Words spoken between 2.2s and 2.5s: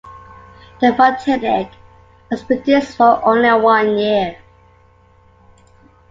was